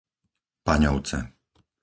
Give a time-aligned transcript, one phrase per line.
[0.65, 1.19] Paňovce